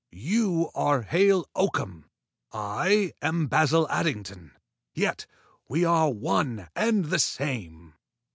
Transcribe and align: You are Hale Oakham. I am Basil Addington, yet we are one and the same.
You 0.33 0.71
are 0.73 1.03
Hale 1.03 1.47
Oakham. 1.55 2.05
I 2.51 3.13
am 3.21 3.45
Basil 3.45 3.87
Addington, 3.91 4.57
yet 4.95 5.27
we 5.69 5.85
are 5.85 6.09
one 6.09 6.69
and 6.75 7.05
the 7.05 7.19
same. 7.19 7.93